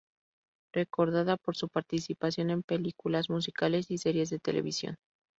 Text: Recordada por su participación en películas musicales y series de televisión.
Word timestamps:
Recordada 0.73 1.37
por 1.37 1.55
su 1.55 1.69
participación 1.69 2.49
en 2.49 2.63
películas 2.63 3.29
musicales 3.29 3.91
y 3.91 3.99
series 3.99 4.31
de 4.31 4.39
televisión. 4.39 4.95